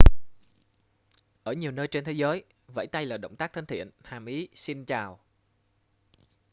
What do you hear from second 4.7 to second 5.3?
chào